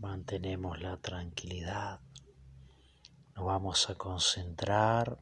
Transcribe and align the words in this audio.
Mantenemos 0.00 0.80
la 0.80 0.96
tranquilidad. 0.96 2.00
Nos 3.36 3.44
vamos 3.44 3.90
a 3.90 3.96
concentrar 3.96 5.18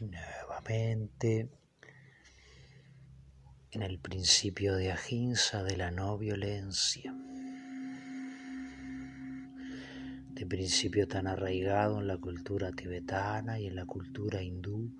nuevamente 0.00 1.48
en 3.70 3.82
el 3.82 4.00
principio 4.00 4.74
de 4.74 4.90
Ahimsa 4.90 5.62
de 5.62 5.76
la 5.76 5.92
no 5.92 6.18
violencia, 6.18 7.14
de 10.32 10.44
principio 10.44 11.06
tan 11.06 11.28
arraigado 11.28 12.00
en 12.00 12.08
la 12.08 12.18
cultura 12.18 12.72
tibetana 12.72 13.60
y 13.60 13.68
en 13.68 13.76
la 13.76 13.86
cultura 13.86 14.42
hindú 14.42 14.90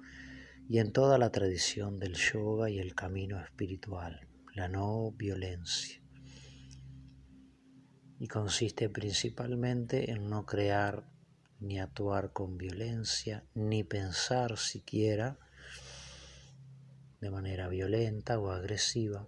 y 0.69 0.79
en 0.79 0.93
toda 0.93 1.19
la 1.19 1.31
tradición 1.31 1.99
del 1.99 2.15
yoga 2.15 2.71
y 2.71 2.79
el 2.79 2.95
camino 2.95 3.41
espiritual, 3.41 4.29
la 4.55 4.69
no 4.69 5.11
violencia 5.11 6.01
y 8.19 8.27
consiste 8.29 8.89
principalmente 8.89 10.11
en 10.11 10.29
no 10.29 10.45
crear 10.45 11.05
ni 11.61 11.79
actuar 11.79 12.33
con 12.33 12.59
violencia, 12.59 13.45
ni 13.55 13.85
pensar 13.85 14.59
siquiera 14.59 15.39
de 17.21 17.31
manera 17.31 17.69
violenta 17.69 18.39
o 18.39 18.51
agresiva 18.51 19.27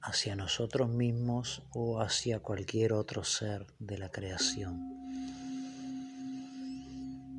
hacia 0.00 0.34
nosotros 0.34 0.88
mismos 0.88 1.62
o 1.72 2.00
hacia 2.00 2.40
cualquier 2.40 2.92
otro 2.92 3.22
ser 3.22 3.66
de 3.78 3.98
la 3.98 4.10
creación. 4.10 4.80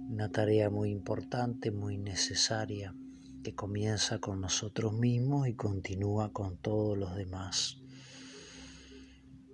Una 0.10 0.30
tarea 0.32 0.70
muy 0.70 0.92
importante, 0.92 1.72
muy 1.72 1.98
necesaria, 1.98 2.96
que 3.44 3.54
comienza 3.54 4.20
con 4.20 4.40
nosotros 4.40 4.94
mismos 4.94 5.48
y 5.50 5.56
continúa 5.56 6.32
con 6.32 6.56
todos 6.56 6.98
los 6.98 7.16
demás. 7.16 7.83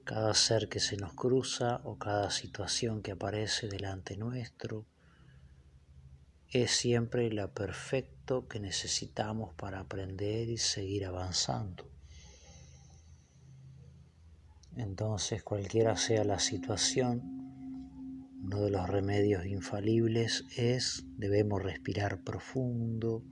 Cada 0.10 0.34
ser 0.34 0.70
que 0.70 0.80
se 0.80 0.98
nos 0.98 1.14
cruza 1.14 1.82
o 1.84 2.00
cada 2.00 2.32
situación 2.32 3.04
que 3.04 3.12
aparece 3.12 3.68
delante 3.68 4.18
nuestro 4.18 4.88
es 6.48 6.72
siempre 6.72 7.32
lo 7.32 7.54
perfecto 7.54 8.48
que 8.48 8.60
necesitamos 8.60 9.54
para 9.54 9.82
aprender 9.82 10.50
y 10.50 10.58
seguir 10.58 11.06
avanzando. 11.06 11.92
Entonces, 14.76 15.44
cualquiera 15.44 15.96
sea 15.96 16.24
la 16.24 16.40
situación, 16.40 17.22
uno 18.42 18.62
de 18.62 18.72
los 18.72 18.90
remedios 18.90 19.46
infalibles 19.46 20.44
es 20.58 21.06
debemos 21.18 21.62
respirar 21.62 22.24
profundo, 22.24 23.24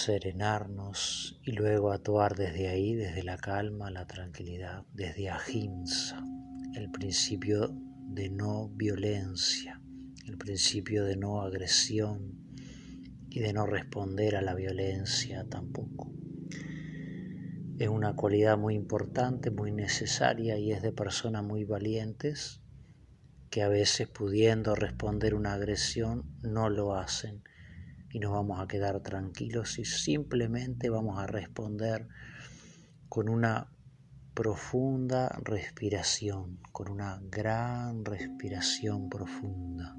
serenarnos 0.00 1.38
y 1.44 1.52
luego 1.52 1.92
actuar 1.92 2.34
desde 2.34 2.68
ahí, 2.68 2.94
desde 2.94 3.22
la 3.22 3.36
calma, 3.36 3.90
la 3.90 4.06
tranquilidad, 4.06 4.84
desde 4.94 5.28
ahimsa, 5.28 6.24
el 6.74 6.90
principio 6.90 7.68
de 8.08 8.30
no 8.30 8.70
violencia, 8.70 9.80
el 10.26 10.38
principio 10.38 11.04
de 11.04 11.16
no 11.16 11.42
agresión 11.42 12.40
y 13.28 13.40
de 13.40 13.52
no 13.52 13.66
responder 13.66 14.36
a 14.36 14.42
la 14.42 14.54
violencia 14.54 15.44
tampoco. 15.48 16.10
Es 17.78 17.88
una 17.88 18.16
cualidad 18.16 18.56
muy 18.56 18.74
importante, 18.74 19.50
muy 19.50 19.70
necesaria 19.70 20.58
y 20.58 20.72
es 20.72 20.82
de 20.82 20.92
personas 20.92 21.44
muy 21.44 21.64
valientes 21.64 22.62
que 23.50 23.62
a 23.62 23.68
veces 23.68 24.08
pudiendo 24.08 24.74
responder 24.74 25.34
una 25.34 25.54
agresión 25.54 26.24
no 26.42 26.70
lo 26.70 26.94
hacen 26.94 27.42
y 28.12 28.18
nos 28.18 28.32
vamos 28.32 28.60
a 28.60 28.66
quedar 28.66 29.00
tranquilos 29.00 29.78
y 29.78 29.84
simplemente 29.84 30.90
vamos 30.90 31.18
a 31.18 31.26
responder 31.26 32.08
con 33.08 33.28
una 33.28 33.70
profunda 34.34 35.28
respiración, 35.42 36.58
con 36.72 36.90
una 36.90 37.20
gran 37.22 38.04
respiración 38.04 39.08
profunda. 39.08 39.96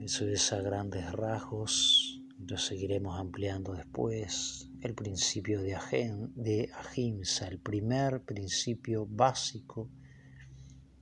Eso 0.00 0.28
es 0.28 0.52
a 0.52 0.60
grandes 0.60 1.10
rasgos, 1.12 2.22
lo 2.38 2.58
seguiremos 2.58 3.18
ampliando 3.18 3.72
después. 3.72 4.70
El 4.82 4.94
principio 4.94 5.62
de, 5.62 5.76
de 6.36 6.70
Ahimsa, 6.74 7.48
el 7.48 7.58
primer 7.58 8.22
principio 8.22 9.06
básico 9.06 9.90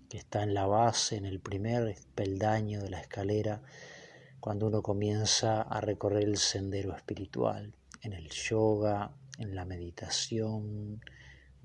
que 0.08 0.16
está 0.16 0.42
en 0.42 0.54
la 0.54 0.66
base, 0.66 1.16
en 1.16 1.26
el 1.26 1.40
primer 1.40 1.96
peldaño 2.14 2.80
de 2.80 2.90
la 2.90 3.00
escalera 3.00 3.62
cuando 4.44 4.66
uno 4.66 4.82
comienza 4.82 5.62
a 5.62 5.80
recorrer 5.80 6.24
el 6.24 6.36
sendero 6.36 6.94
espiritual, 6.94 7.74
en 8.02 8.12
el 8.12 8.28
yoga, 8.28 9.10
en 9.38 9.54
la 9.54 9.64
meditación, 9.64 11.00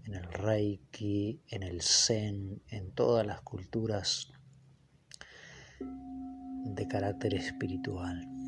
en 0.05 0.13
el 0.13 0.23
reiki, 0.23 1.41
en 1.49 1.63
el 1.63 1.81
zen, 1.81 2.61
en 2.69 2.91
todas 2.93 3.27
las 3.27 3.41
culturas 3.41 4.31
de 5.81 6.87
carácter 6.87 7.33
espiritual. 7.33 8.38